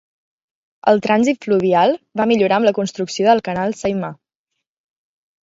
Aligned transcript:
El 0.91 1.01
trànsit 1.07 1.45
fluvial 1.47 1.93
va 2.21 2.27
millorar 2.31 2.57
amb 2.59 2.69
la 2.69 2.73
construcció 2.79 3.29
del 3.29 3.45
Canal 3.51 3.77
Saimaa. 3.83 4.19